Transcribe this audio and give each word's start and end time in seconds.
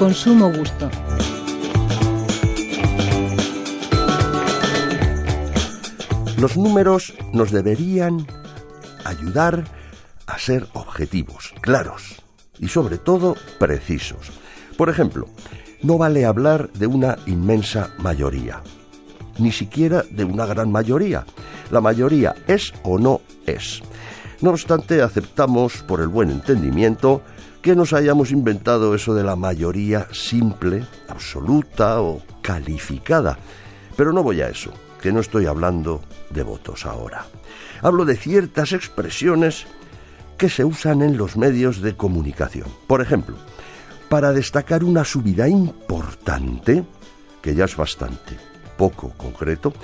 con 0.00 0.14
sumo 0.14 0.50
gusto. 0.50 0.88
Los 6.38 6.56
números 6.56 7.12
nos 7.34 7.50
deberían 7.50 8.26
ayudar 9.04 9.64
a 10.26 10.38
ser 10.38 10.66
objetivos, 10.72 11.52
claros 11.60 12.22
y 12.58 12.68
sobre 12.68 12.96
todo 12.96 13.36
precisos. 13.58 14.32
Por 14.78 14.88
ejemplo, 14.88 15.28
no 15.82 15.98
vale 15.98 16.24
hablar 16.24 16.72
de 16.72 16.86
una 16.86 17.18
inmensa 17.26 17.90
mayoría, 17.98 18.62
ni 19.38 19.52
siquiera 19.52 20.02
de 20.10 20.24
una 20.24 20.46
gran 20.46 20.72
mayoría. 20.72 21.26
La 21.70 21.82
mayoría 21.82 22.34
es 22.46 22.72
o 22.84 22.98
no 22.98 23.20
es. 23.44 23.82
No 24.40 24.48
obstante, 24.48 25.02
aceptamos 25.02 25.82
por 25.82 26.00
el 26.00 26.08
buen 26.08 26.30
entendimiento 26.30 27.20
que 27.62 27.76
nos 27.76 27.92
hayamos 27.92 28.30
inventado 28.30 28.94
eso 28.94 29.14
de 29.14 29.24
la 29.24 29.36
mayoría 29.36 30.08
simple, 30.12 30.86
absoluta 31.08 32.00
o 32.00 32.22
calificada. 32.42 33.38
Pero 33.96 34.12
no 34.12 34.22
voy 34.22 34.40
a 34.40 34.48
eso, 34.48 34.72
que 35.00 35.12
no 35.12 35.20
estoy 35.20 35.46
hablando 35.46 36.00
de 36.30 36.42
votos 36.42 36.86
ahora. 36.86 37.26
Hablo 37.82 38.04
de 38.04 38.16
ciertas 38.16 38.72
expresiones 38.72 39.66
que 40.38 40.48
se 40.48 40.64
usan 40.64 41.02
en 41.02 41.18
los 41.18 41.36
medios 41.36 41.82
de 41.82 41.96
comunicación. 41.96 42.68
Por 42.86 43.02
ejemplo, 43.02 43.36
para 44.08 44.32
destacar 44.32 44.84
una 44.84 45.04
subida 45.04 45.48
importante, 45.48 46.84
que 47.42 47.54
ya 47.54 47.66
es 47.66 47.76
bastante 47.76 48.38
poco 48.76 49.10
concreto, 49.16 49.74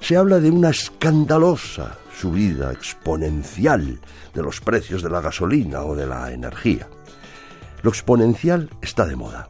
se 0.00 0.16
habla 0.16 0.38
de 0.38 0.50
una 0.50 0.70
escandalosa 0.70 1.96
subida 2.14 2.72
exponencial 2.72 4.00
de 4.34 4.42
los 4.42 4.60
precios 4.60 5.02
de 5.02 5.10
la 5.10 5.20
gasolina 5.20 5.82
o 5.82 5.96
de 5.96 6.06
la 6.06 6.30
energía. 6.30 6.88
Lo 7.82 7.90
exponencial 7.90 8.70
está 8.80 9.06
de 9.06 9.16
moda. 9.16 9.48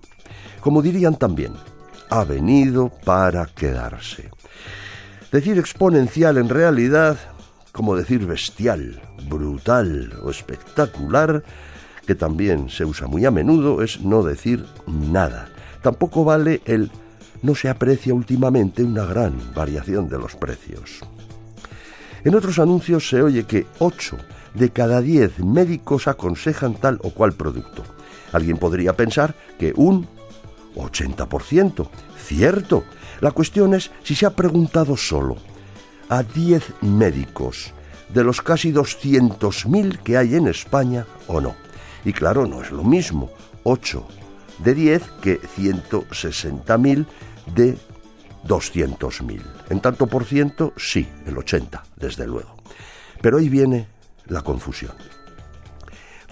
Como 0.60 0.82
dirían 0.82 1.16
también, 1.16 1.52
ha 2.08 2.24
venido 2.24 2.90
para 3.04 3.46
quedarse. 3.46 4.30
Decir 5.30 5.58
exponencial 5.58 6.38
en 6.38 6.48
realidad, 6.48 7.18
como 7.72 7.96
decir 7.96 8.26
bestial, 8.26 9.00
brutal 9.28 10.12
o 10.22 10.30
espectacular, 10.30 11.42
que 12.06 12.14
también 12.14 12.68
se 12.68 12.84
usa 12.84 13.06
muy 13.06 13.24
a 13.24 13.30
menudo, 13.30 13.82
es 13.82 14.00
no 14.00 14.22
decir 14.22 14.66
nada. 14.86 15.48
Tampoco 15.82 16.24
vale 16.24 16.60
el 16.64 16.90
no 17.42 17.54
se 17.54 17.68
aprecia 17.68 18.14
últimamente 18.14 18.84
una 18.84 19.04
gran 19.04 19.36
variación 19.54 20.08
de 20.08 20.18
los 20.18 20.36
precios. 20.36 21.00
En 22.24 22.34
otros 22.36 22.58
anuncios 22.58 23.08
se 23.08 23.20
oye 23.20 23.44
que 23.44 23.66
8 23.80 24.16
de 24.54 24.70
cada 24.70 25.00
10 25.00 25.40
médicos 25.40 26.06
aconsejan 26.06 26.74
tal 26.74 26.98
o 27.02 27.10
cual 27.10 27.32
producto. 27.32 27.82
Alguien 28.32 28.56
podría 28.56 28.96
pensar 28.96 29.34
que 29.58 29.72
un 29.76 30.08
80%. 30.74 31.88
Cierto. 32.16 32.84
La 33.20 33.30
cuestión 33.30 33.74
es 33.74 33.90
si 34.02 34.14
se 34.14 34.26
ha 34.26 34.30
preguntado 34.30 34.96
solo 34.96 35.36
a 36.08 36.22
10 36.22 36.82
médicos 36.82 37.72
de 38.12 38.24
los 38.24 38.42
casi 38.42 38.72
200.000 38.72 39.98
que 39.98 40.16
hay 40.16 40.34
en 40.34 40.48
España 40.48 41.06
o 41.28 41.40
no. 41.40 41.54
Y 42.04 42.12
claro, 42.12 42.46
no 42.46 42.62
es 42.62 42.70
lo 42.70 42.84
mismo 42.84 43.30
8 43.64 44.06
de 44.58 44.74
10 44.74 45.02
que 45.22 45.40
160.000 45.40 47.06
de 47.54 47.78
200.000. 48.46 49.42
En 49.70 49.80
tanto 49.80 50.06
por 50.06 50.24
ciento, 50.24 50.72
sí, 50.76 51.08
el 51.26 51.38
80, 51.38 51.82
desde 51.96 52.26
luego. 52.26 52.56
Pero 53.20 53.38
ahí 53.38 53.48
viene 53.48 53.86
la 54.26 54.42
confusión. 54.42 54.92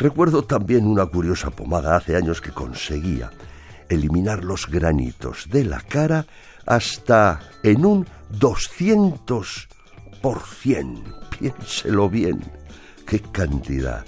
Recuerdo 0.00 0.42
también 0.44 0.86
una 0.86 1.04
curiosa 1.04 1.50
pomada 1.50 1.94
hace 1.94 2.16
años 2.16 2.40
que 2.40 2.52
conseguía 2.52 3.30
eliminar 3.90 4.42
los 4.42 4.66
granitos 4.66 5.46
de 5.50 5.64
la 5.64 5.82
cara 5.82 6.24
hasta 6.64 7.38
en 7.62 7.84
un 7.84 8.06
200%. 8.32 9.68
Piénselo 11.38 12.08
bien. 12.08 12.40
¡Qué 13.06 13.20
cantidad! 13.20 14.06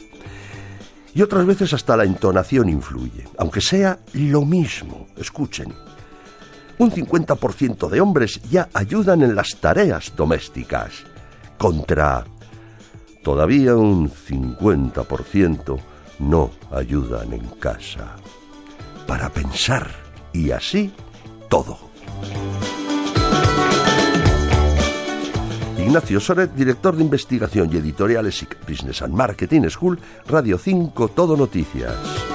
Y 1.15 1.21
otras 1.21 1.45
veces 1.45 1.75
hasta 1.75 1.95
la 1.95 2.05
entonación 2.05 2.71
influye, 2.71 3.29
aunque 3.37 3.61
sea 3.61 3.99
lo 4.15 4.47
mismo. 4.47 5.09
Escuchen. 5.19 5.75
Un 6.79 6.91
50% 6.91 7.91
de 7.91 8.01
hombres 8.01 8.41
ya 8.51 8.71
ayudan 8.73 9.21
en 9.21 9.35
las 9.35 9.57
tareas 9.61 10.15
domésticas, 10.17 11.05
contra 11.59 12.25
todavía 13.23 13.77
un 13.77 14.11
50% 14.11 15.79
no 16.19 16.51
ayudan 16.71 17.33
en 17.33 17.47
casa. 17.59 18.17
Para 19.07 19.29
pensar 19.29 19.89
y 20.33 20.51
así 20.51 20.93
todo. 21.49 21.79
Ignacio 25.79 26.21
Soret, 26.21 26.55
director 26.55 26.97
de 26.97 27.03
investigación 27.03 27.69
y 27.73 27.77
editoriales 27.77 28.47
Business 28.69 29.03
and 29.03 29.15
Marketing 29.15 29.69
School, 29.69 29.99
Radio 30.29 30.57
5 30.57 31.09
Todo 31.09 31.37
Noticias. 31.37 32.32